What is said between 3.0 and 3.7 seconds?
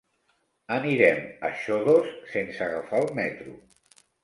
el metro.